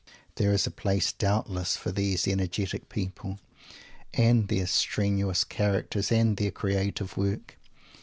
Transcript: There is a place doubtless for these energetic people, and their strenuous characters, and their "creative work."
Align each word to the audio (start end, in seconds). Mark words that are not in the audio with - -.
There 0.37 0.51
is 0.51 0.65
a 0.65 0.71
place 0.71 1.11
doubtless 1.11 1.75
for 1.77 1.91
these 1.91 2.27
energetic 2.27 2.89
people, 2.89 3.37
and 4.15 4.47
their 4.47 4.65
strenuous 4.65 5.43
characters, 5.43 6.11
and 6.11 6.37
their 6.37 6.49
"creative 6.49 7.17
work." 7.17 7.59